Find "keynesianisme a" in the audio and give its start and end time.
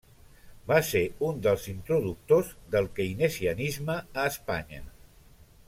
3.01-4.27